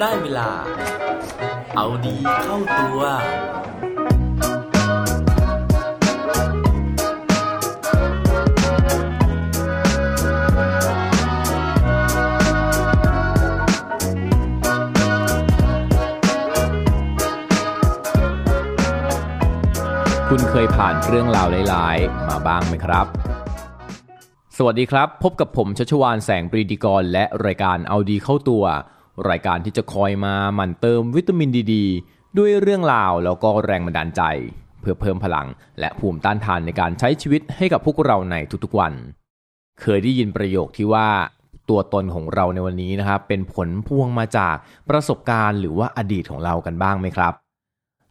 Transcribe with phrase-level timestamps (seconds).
[0.00, 0.50] ได้เวลา
[1.76, 3.00] เอาดีเข้าตัว
[20.28, 23.06] คุณเคยผ่านเรื่องราวร้ายๆ มาบ้างไหมครับ
[24.56, 28.64] สวัสดีครับ พบกับผมชัชวานแสงปรีดีกรและรายการเอาดีเข้าตัว
[29.28, 31.74] รายการที่จะคอยมาหมั่นเติมวิตามินดีด
[32.38, 34.22] ด้วยเรื่องราวแล้วก็แรงบันดาลใจ
[34.80, 35.46] เพื่อเพิ่มพลัง
[35.80, 38.92] และภูมิต้านทานในการใช้ชีวิตให้กับพวกเราในทุกๆวัน
[39.80, 41.08] เคยได้ยินประโยคที่ว่า
[41.68, 44.56] ตัวตนของเราในวันนี้นะครับเป็นผลพวงมาจาก
[44.88, 47.32] ประสบการณ์หรือว่าอดีตของเรากันบ้างไหมครับ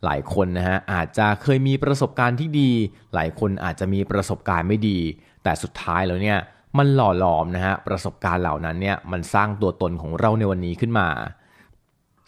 [0.06, 2.72] หลายคนนะฮะอาจจะเคยมีประสบการณ์ที่ดี
[3.14, 4.98] หลายคนอาจจะมีประสบการณ์ไม่ดี
[5.44, 6.40] แต่สุดท้ายแล้วเนี่ย
[6.78, 11.08] มันหล่อหลอมนะฮะประสบการณ์เหล่านั้นเนี่ยมันสร้างตัวตนของเราในวันนี้ขึ้นมา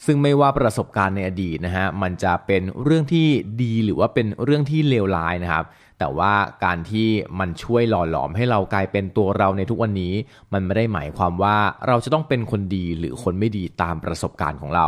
[0.06, 3.28] ซึ่งไม่ว่าประสบการณ์ในอดีตนะฮะมันจะเป็นเรื่องที่
[3.64, 5.66] ดีหรือว่าเป็นเรื่องที่เลวร้ายนะครับ
[6.00, 6.34] แต่ว่า
[6.66, 7.08] การที่
[7.40, 10.14] มันช่วยหล่อหลอมให้เรากลายเป็นตัวเราในทุกวันนี้
[10.54, 14.88] มันไม่ได้หมายความว่าเราจะต้องเป็นคนดีหรือคนไม่ดีตามประสบการณ์ของเรา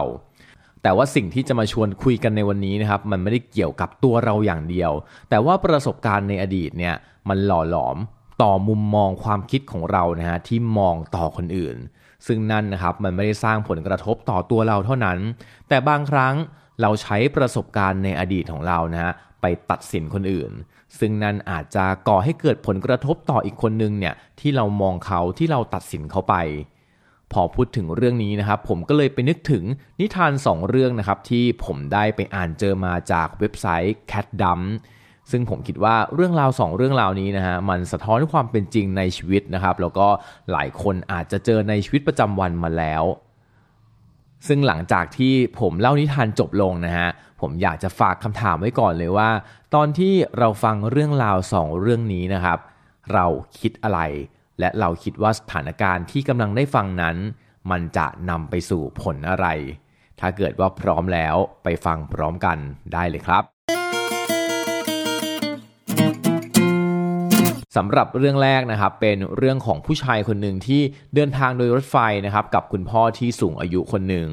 [0.84, 4.92] แต่ว่าสิ่งที่จะมาชวนคุยกันในวันนี้นะครับมันไม่ได้เกี่ยวกับตัวเราอย่างเดียว
[5.30, 6.96] แต่ว่าประสบการณ์ในอดีตเนี่ย
[7.30, 7.98] มันหล่อหลอม
[8.42, 11.76] ต่อมุมมองความคิดของเรานะฮะที่มองต่อคนอื่น
[12.28, 15.20] ซึ่งนั่นนะครับมันไม่ได้สร้างผลกระทบต่อตัวเราเท่านั้น
[15.68, 16.36] แต่บางครั้ง
[16.82, 19.12] เราใช้ประสบการณ์ในอดีตของเรานะฮะ
[19.42, 20.52] ไปตัดสินคนอื่น
[21.00, 26.36] ซึ่งนั่นอาจจะก่อให้เกิดผลกระทบต่ออีกคนนึงเนี่ยที่เรามองเขาที่เราตัดสินเขาไป
[27.32, 29.64] พอพูดถึงเรื่องนี้นะครับ ผมก็เลยไปนึกถึง
[30.00, 34.62] นิทานสองเรื่องนะครับที่ผมได้ไปอ่านเจอมาจากเว็บไซต์ Cat d u m
[35.32, 40.08] ซึ่งผมคิดว่าเรื่องราวสองเรื่องราวนี้นะฮะมันสะท้อนความเป็นจริงในชีวิตนะครับ แล้วก็
[40.52, 43.04] หลายคนอาจจะเจอในชีวิตประจำวันมาแล้ว
[44.48, 47.10] ซึ่งหลังจากที่ผมเล่านิทานจบลงนะฮะ
[47.42, 49.30] ผมอยากจะฝากคำถามไว้ก่อนเลยว่า
[49.76, 52.60] ตอนที่เราฟังเรื่องราวสองเรื่องนี้นะครับ
[53.14, 53.26] เรา
[53.60, 54.00] คิดอะไร
[54.60, 57.18] และเราคิดว่าสถานการณ์ที่กำลังได้ฟังนั้น
[57.72, 59.48] มันจะนำไปสู่ผลอะไร
[60.20, 62.58] ถ้าเกิดว่าพร้อมแล้วไปฟังพร้อมกัน
[62.94, 63.51] ได้เลยครับ
[67.76, 70.82] สำหรับเรื่องแรกนะครับเป็นเรื่องของผู้ชายคนหนึ่งที่
[71.16, 74.28] เดินทางโดยรถไฟนะครับกับคุณพ่อที่สูงอายุคนหนึ่ง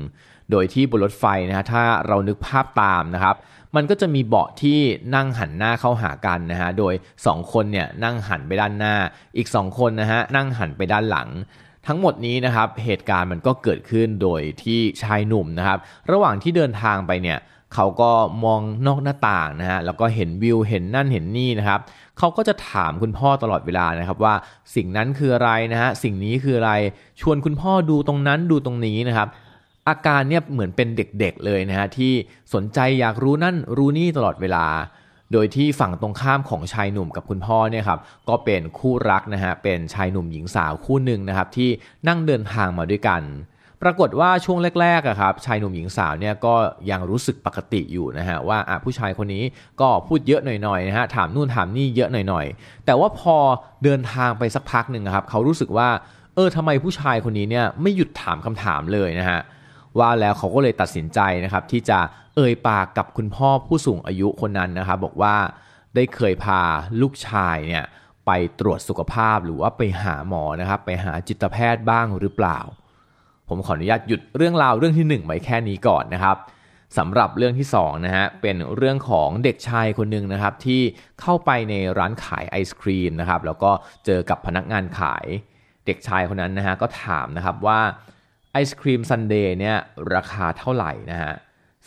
[0.51, 3.37] โดยที่บนรถไฟนะฮะถ้าเรานึกภาพตามนะครับ
[3.77, 4.79] มันก็จะมีเบาะที่
[5.15, 6.95] นั่งหันหน้าเข้าหากันนะฮะโดย
[7.25, 8.95] 2 คนเนี่ยนั่งหันไปด้านหน้า
[9.37, 11.29] อีก 2 คนนะฮะนั่งหันไปด้านหลัง
[11.87, 15.79] ทั้งหมดนี้นะครับเหตุการณ์มันก็เกิดขึ้นโดยที่ชายหนุ่มนะครับ
[16.11, 17.39] ระหว่างที่เดินทางไปเนี่ย
[17.75, 18.11] เขาก็
[18.45, 21.81] มองนอกหน้าต่างนะฮะแล้วก็เห็นวิวเห็นนั่นเห็นนี่นะครับ
[22.19, 24.35] เขาก็จะถามคุณพ่อตลอดเวลานะครับว่า
[24.75, 26.73] สิ่งนั้นคืออะไรนะฮะสิ่งนี้คืออะไร
[27.21, 29.29] ชวนคุณพ่อดูตรงนั้นดูตรงนี้นะครับ
[29.89, 32.13] อาการเนี่ยเหมือนเป็นเด็กๆเลยนะฮะที่
[32.55, 34.67] สนใจอยากรู้นั่นรู้นี่ตลอดเวลา
[35.33, 41.71] โดยที่ฝั่งตรงข้ามของชายหนุ่มกับคุณพ่อเนี่ยครับก็เป็นคู่รักนะฮะเป็นชายหนุ่มหญิงสาวคู่หนึ่งนะครับที่
[42.09, 43.23] นั่งเดินทางมาด้วยกัน
[43.83, 46.55] ปรากฏว่าช่วงแรกๆครับชายหนุ่มหญิงสาวเนี่ยก็
[46.91, 49.45] ยังรู้สึกปกติอยู่นะฮะว่าผู้ชายคนนี้
[49.81, 53.37] ก็พูดเยอะหน่อยๆนะฮะถามนู่นถามนี่เยอะหน่อยๆ แต่ว่าพอ
[53.85, 55.89] เดินทางไปสักพักหนึ่งครับเขารู้สึกว่า
[56.35, 59.41] เออทำไมผู้ชายคนนี้เนี่ยไม่หยุดถามคำถามเลยนะฮะ
[59.99, 61.99] ว่าแล้วเขาก็เลยตัดสินใจนะครับที่จะ
[62.37, 65.37] เอ่ยปากกับคุณพ่อผู้สูงอายุคนนั้นนะครับบอกว่า
[65.95, 66.61] ได้เคยพา
[67.01, 67.85] ลูกชายเนี่ย
[68.27, 72.59] ไปตรวจสุขภาพหรือว่าไปหาหมอนะครับไปหาจิตแพทย์บ้างหรือเปล่า
[73.49, 76.37] ผมขออนุญาตหยุดเรื่องราวเรื่องที่ 1 ไว้แค่นี้ก่อนนะครับ
[76.99, 80.81] สำหรับเรื่องที่2นะฮะเป็นเรื่องของเด็กชายคนหนึ่งนะครับที่
[81.21, 83.71] เข้าไปในร้านขายไอศครีมนะครับแล้วก็
[84.07, 85.27] เจอกับพนักงานขาย
[85.87, 87.81] เด็กชายคนนั้นนะฮะก็ถามนะครับว่า
[88.53, 89.77] ไอศครีมซันเดย์เนี่ย
[90.15, 91.33] ราคาเท่าไหร่นะฮะ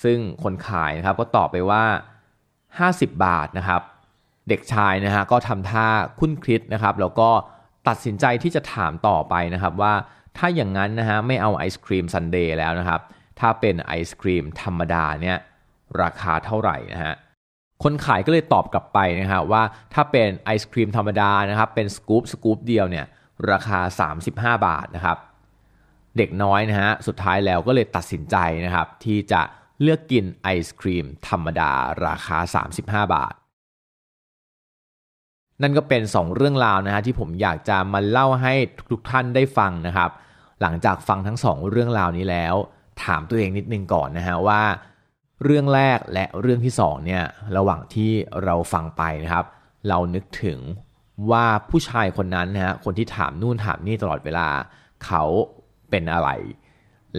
[0.03, 1.83] ซึ่งคนขายนะครับก็ตอบไปว่า
[2.79, 3.81] 50 บาทนะครับ
[4.49, 5.87] เด็กชายนะฮะก็ทำท่า
[6.19, 7.29] ครุ่นคิดนะครับแล้วก็
[7.87, 9.93] ตัดสินใจที่จะถามต่อไปนะครับว่า
[10.37, 13.01] ถ้าอย่างนั้นนะฮะไม่เอาไอศครีมซันเดย์แล้วนะครับ
[13.39, 15.37] ถ้าเป็นไอศครีมธรรมดาเนี่ย
[16.01, 17.13] ราคาเท่าไหร่นะฮะ
[17.83, 19.63] คนขายก็เลยตอบกลับไปนะฮะว่า
[19.93, 23.05] ถ้าเป็นไอศครีมธรรมดานะครับเป็นสกู๊ปสกู๊ปเดียวเนี่ย
[23.51, 23.79] ราคา
[24.21, 25.17] 35 บาทนะครับ
[26.17, 28.35] เด็กน้อยนะฮะสุดท้ายแล้วก็เลยตัดสินใจ
[28.65, 29.41] นะครับที่จะ
[29.81, 31.71] เลือกกินไอศครีมธรรมดา
[32.05, 32.37] ราคา
[32.73, 33.33] 35 บาท
[35.61, 38.53] นั่นก็เป็น 2 เรื่องราวนะฮะที่ผมอยากจะมาเล่าให้
[38.91, 40.09] ทุกท่านได้ฟังนะครับ
[40.61, 42.55] หลังจากฟังทั้ง 2 เรื่องราวนี้แล้ว
[43.03, 44.61] ถามตัวเองนิดนึงก่อนนะฮะว่า
[45.43, 47.23] เรื่องแรกและเรื่องที่2เนี่ย
[47.57, 48.11] ระหว่างที่
[48.43, 49.45] เราฟังไปนะครับ
[49.87, 50.59] เรานึกถึง
[51.31, 54.47] ว่าผู้ชายคนนั้นนะฮะคนที่ถามนู่นถามนี่ตลอดเวลา
[55.05, 55.23] เขา
[55.89, 56.29] เป็นอะไร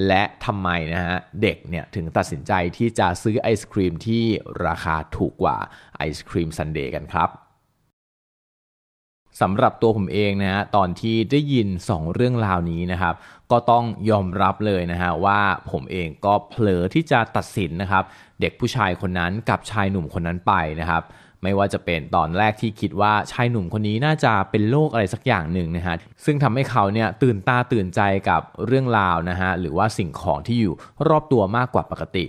[0.07, 4.25] และทำไมนะฮะเด็กเนี่ยถึงตัดสินใจที่จะซื้อไอศครีมที่
[4.67, 5.57] ราคาถูกกว่า
[5.97, 7.29] ไอศครีมซันเดย์กันครับ
[9.41, 13.15] สำหรับตัวผมเองนะฮะตอนที่ได้ยิน 2 เรื่องราวนี้นะครับ
[13.51, 15.41] ก็ต้องยอมรับเลยนะฮะว่า
[15.71, 18.05] ผมเองก็เผลอที่จะตัดสินนะครับ
[18.41, 21.03] เด็กผู้ชายคนนั้นกับชายหนุ่มคนนั้นไปนะครับ
[21.43, 30.75] ไม่ว่าจะเป็นตอนแรกที่คิดว่าชายหนุ่มคนนี้น่าจะเป็นโรคอะไรสักอย่างหนึ่งนะฮะซึ่งทำให้เขาเนี่ยตื่นตาตื่นใจกับเรื่องราวนะฮะหรือว่าสิ่งของที่อยู่
[31.09, 32.25] รอบตัวมากกว่าปกติ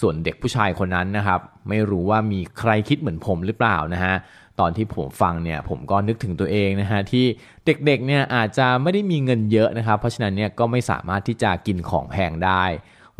[0.00, 4.14] ส่วนเด็กผู้ชายคนนั้นนะครับ ไม่รู้ว่ามีใครคิดเหมือนผมหรือเปล่านะฮะ
[4.60, 7.26] ตอนที่ผมฟังเนี่ยผมก็นึกถึงตัวเองนะฮะที่
[7.66, 12.64] เด็กๆเนี่ยอาจจะไม่ได้มีเงินเยอะนะครับ เพราะฉะนั้นเนี่ยก็ไม่สามารถที่จะกินของแพงได้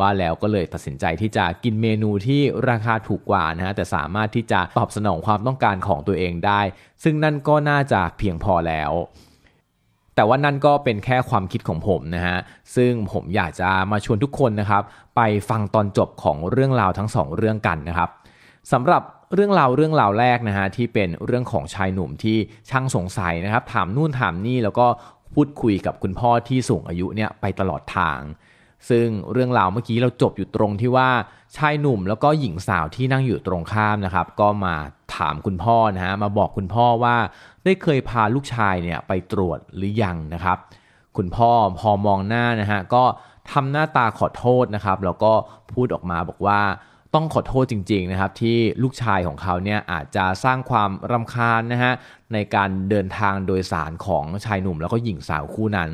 [0.01, 6.61] ว่าแล้วก็เลยตัดสินใจที่จะกินเมนูที่ราคาถูกกว่านะฮะแต่สามารถที่จะตอบสนองความต้องการของตัวเองได้
[7.03, 8.93] ซึ่งนั่นก็น่าจะเพียงพอแล้ว
[10.15, 12.39] แต่ว่านั่นก็เป็นแค่ความคิดของผมนะฮะ
[12.77, 14.83] ซึ่งผมอยากจะมาชวนทุกคนนะครับ
[15.17, 18.11] ไปฟังตอนจบของเรื่องราวทั้งสองเรื่องกันนะครับ
[18.73, 19.03] สำหรับ
[19.35, 22.37] เรื่องราวเรื่องราวแรกนะฮะที่เป็นเรื่องของชายหนุ่มที่
[22.71, 24.87] ช่างสงสัยนะครับ ถามนู่นถามนี่แล้วก็
[25.35, 28.21] พูดคุยกับคุณพ่อที่สูงอายุเนี่ยไปตลอดทาง
[28.91, 31.11] ซึ่งเรื่องราวเมื่อกี้เราจบอยู่ตรงที่ว่า
[31.57, 34.75] ชายหนุ่มแล้วก็หญิงสาวที่นั่งอยู่ตรงข้ามนะครับ ก็มา
[35.17, 37.17] ถามคุณพ่อนะฮะมาบอกคุณพ่อว่า
[37.65, 40.59] ได้เคยพาลูกชายเนี่ยไปตรวจหรือยังนะครับ
[41.17, 41.51] คุณพ่อ
[41.81, 43.05] พอมองหน้านะฮะก็
[43.53, 45.33] ทำหน้าตาขอโทษนะครับแล้วก็
[45.73, 46.61] พูดออกมาบอกว่า
[47.15, 51.93] ต้องขอโทษจริงๆนะครับที่ลูกชายของเขาเนี่ยอาจจะสร้างความรำคาญนะฮะ
[52.33, 55.91] ในการเดินทางโดยสารของชายหนุ่มแล้วก็หญิงสาวคู่นั้น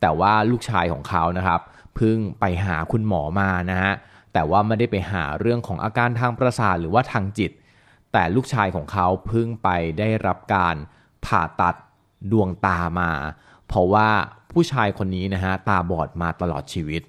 [0.00, 1.60] แต่ว่าลูกชายของเขานะครับ
[1.98, 3.92] พึ่งไปหาคุณหมอมานะฮะ
[4.32, 7.50] แต่ว่าไม่ได้ไปหาเรื่องของอาการทางประสาทหรือว่าทางจิต
[8.12, 9.68] แต่ลูกชายของเขาพึ่งไป
[9.98, 10.76] ได้รับการ
[11.26, 11.74] ผ่าตัด
[12.32, 13.10] ดวงตามา
[13.68, 14.08] เพราะว่า
[14.52, 17.02] ผู้ชายคนนี้นะฮะตาบอดมาตลอดชีวิต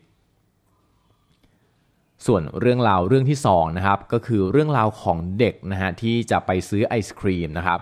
[2.25, 7.79] ส่วนเรื่องราวเรื่องที่2นะครับก็คือเรื่องราวของเด็กนะฮะที่จะไปซื้อไอศครีมนะครับ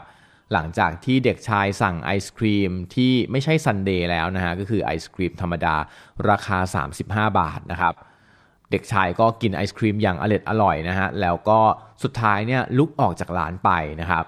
[0.53, 5.75] หลังจากที่เด็กชายสั่งไอศครีมที่ไม่ใช่ซันเดย์แล้วนะฮะก็คือไอศครีมธรรมดา
[6.29, 6.57] ราคา
[6.97, 7.93] 35 บาทนะครับ
[8.71, 11.59] เด็กชายก็กินไอศครีมอย่างอร่อยอร่อยนะฮะแล้วก็
[12.03, 13.71] สุดท้ายเนี่ยลุกออกจากร้านไป
[14.01, 14.25] นะครับ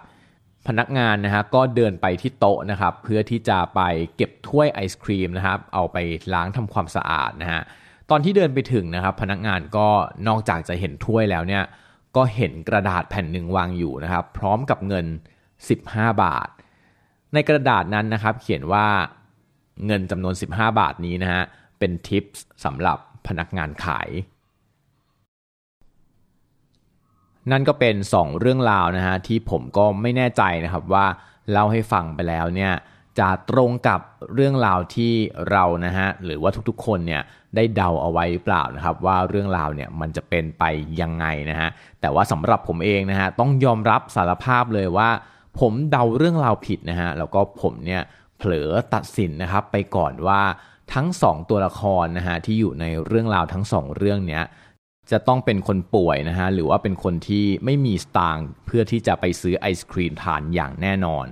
[0.67, 3.81] พนักงานนะฮะก็เดินไปที่โต๊ะนะครับเพื่อที่จะไป
[4.15, 5.97] เก็บถ้วยไอศครีมนะครับเอาไป
[6.33, 7.61] ล้างทำความสะอาดนะฮะ
[8.09, 9.87] ตอนที่เดินไปถึงนะครับพนักงานก็
[10.27, 11.63] นอกจากจะเห็นถ้วยแล้วเนี่ย
[12.15, 15.05] ก็เห็นกระดาษแผ่นหนึ่งวางอยู่นะครับ พร้อมกับเงิน
[15.63, 16.49] 15 บาท
[17.33, 18.87] ในกระดาษนั้นนะครับ เขียนว่า
[19.85, 21.43] เงินจำนวน 15 บาทนี้นะฮะ
[21.79, 22.23] เป็นทิป
[22.65, 22.97] สำหรับ
[23.27, 24.09] พนักงานขาย
[27.51, 31.05] นั่นก็เป็น 2 เรื่องราวนะฮะที่ผมก็ไม่แน่ใจนะครับว่า
[31.51, 32.73] เล่าให้ฟังไปแล้วเนี่ย
[33.19, 33.99] จะตรงกับ
[34.33, 35.13] เรื่องราวที่
[35.51, 37.21] เรานะฮะหรือว่าทุกๆคนเนี่ย
[37.55, 40.63] ได้เดาเอาไว้หรือเปล่านะครับ ว่าเรื่องราวเนี่ยมันจะเป็นไป
[41.01, 41.69] ยังไงนะฮะ
[42.01, 45.09] แต่ว่าสำหรับผมเองนะฮะต้องยอมรับสารภาพเลยว่า
[45.59, 48.01] ผมเดาเรื่องราวผิดนะฮะแล้วก็ผมเนี่ย
[48.37, 50.41] เผลอตัดสินนะครับไปก่อนว่า
[50.93, 54.43] ทั้งสองตัวละครนะฮะที่อยู่ในเรื่องราวทั้งสองเรื่องเนี้ย
[55.11, 61.27] จะต้องเป็นคนป่วยนะฮะหรือว่าเป็นคนที่ไม่มีสตางค์เพื่อที่จะไปซื้อไอศครีมทานอย่างแน่นอน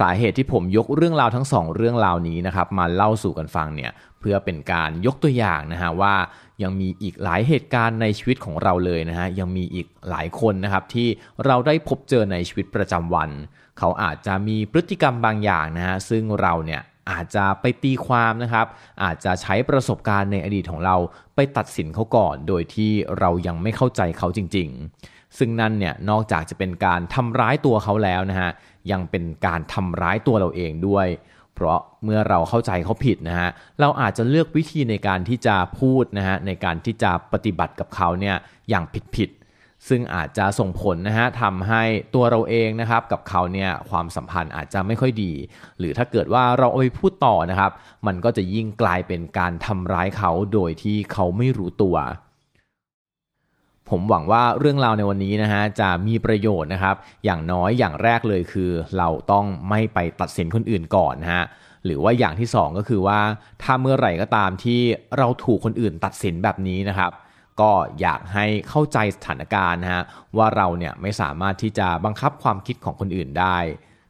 [0.00, 6.14] สาเหตุที่ผมยกเรื่องราวทั้งสองเรื่องราวนี้นะครับมาเล่าสู่กันฟังเนี่ยเพื่อเป็นการยกตัวอย่างนะฮะว่า
[6.62, 11.08] ยังมีอีกหลายเหตุการณ์ในชีวิตของเราเลยนะฮะยังมีอีกหลายคนนะครับที่
[11.46, 13.30] เราได้พบเจอในชีวิตประจำวัน
[13.78, 18.66] เขาอาจจะมีพฤติกรรมบางอย่างนะฮะซึ่งเราเนี่ยอาจจะไปตีความนะครับ
[19.02, 20.96] อาจจะใช้ประสบการณ์ในอดีตของเรา
[21.34, 28.50] ไปตัดสินเขาก่อน โดยที่เรายังไม่เข้าใจเขาจริง ๆ ซึ่งนั่นเนี่ยนอกจากจะเป็นการทำร้ายตัวเขาแล้วนะฮะ
[28.90, 31.08] ยังเป็นการทำร้ายตัวเราเองด้วย
[31.54, 38.36] เพราะเมื่อเราเข้าใจเขาผิดนะฮะเราอาจจะเลือกวิธีในการที่จะพูดนะฮะในการที่จะปฏิบัติกับเขาเนี่ย
[38.68, 38.84] อย่าง
[39.16, 41.82] ผิดๆซึ่งอาจจะส่งผลนะฮะทำให้
[42.14, 45.32] ตัวเราเองนะครับกับเขาเนี่ยความสัมพันธ์อาจจะไม่ค่อยดี
[45.78, 47.72] หรือถ้าเกิดว่าเราเอาไปพูดต่อนะครับ
[48.06, 51.96] มันก็จะยิ่งกลายเป็นการทำร้ายเขาโดยที่เขาไม่รู้ตัว
[53.92, 61.44] ผมหวังว่าเรื่องราวในวันนี้นะฮะจะมีประโยชน์นะครับ อย่างน้อยอย่างแรกเลยคือ เราต้องไม่ไปตัดสินคนอื่นก่อนนะฮะ
[61.84, 63.20] หรือว่าอย่างที่ 2 ก็คือว่า
[63.62, 64.80] ถ้าเมื่อไหร่ก็ตามที่
[65.18, 67.10] เราถูกคนอื่นตัดสินแบบนี้นะครับ
[67.60, 67.70] ก็
[68.00, 70.02] อยากให้เข้าใจสถานการณ์นะฮะ
[70.36, 73.58] ว่าเราเนี่ยไม่สามารถที่จะบังคับความคิดของคนอื่นได้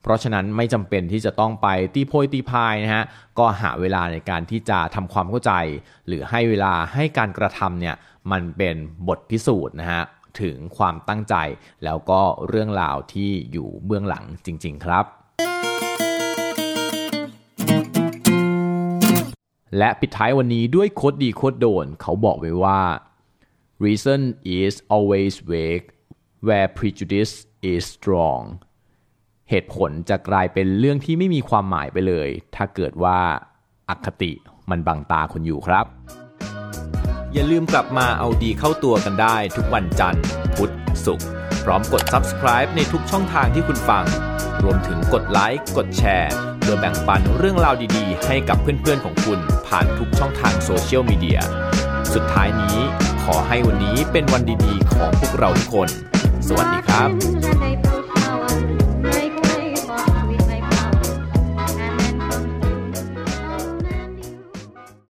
[0.02, 3.04] เพราะฉะนั้นไม่จำเป็นที่จะต้องไปตีโพยตีพายนะฮะ
[3.38, 5.52] ก็หาเวลาในการที่จะทำความเข้าใจ
[6.06, 7.96] หรือให้เวลาให้การกระทำเนี่ย
[8.30, 8.76] มันเป็น
[9.08, 10.02] บทพิสูจน์นะฮะ
[10.40, 11.34] ถึงความตั้งใจ
[11.84, 15.04] แล้วก็เรื่องราวที่อยู่เบื้องหลังจริง ๆ ครับ
[19.78, 22.80] และปิดท้ายวันนี้ด้วยโคดดีโคดโดน เขาบอกไว้ว่า
[23.84, 24.20] reason
[24.60, 25.82] is always weak
[26.46, 27.34] where prejudice
[27.72, 28.42] is strong
[29.50, 33.18] เหตุผลจะกลายเป็นเรื่องที่ไม่มีความหมายไปเลย ถ้าเกิดว่า
[33.88, 34.32] อคติ
[34.70, 35.86] มันบังตาคุณอยู่ครับ
[37.32, 40.24] อย่าลืมกลับมาเอาดีเข้าตัวกันได้ทุกวันจันทร์
[40.56, 40.72] พุธ
[41.04, 41.28] ศุกร์
[41.64, 44.04] พร้อมกด subscribe ในทุกช่องทางที่คุณฟัง
[44.62, 51.40] รวมถึงกดไลค์กดแชร์เพื่อแบ่งปันเรื่องราวดีๆ ให้กับเพื่อนๆของคุณผ่านทุกช่องทางโซเชียลมีเดีย
[52.14, 52.78] สุดท้ายนี้
[53.24, 55.88] ขอให้วันนี้เป็นวันดีๆ ของพวกเราทุกคน
[56.48, 58.01] สวัสดีครับ